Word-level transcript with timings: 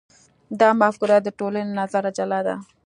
دا 0.59 0.69
مفکوره 0.81 1.17
د 1.21 1.27
ټولنې 1.39 1.65
له 1.71 1.75
نظره 1.81 2.09
جلا 2.17 2.39
ده. 2.47 2.55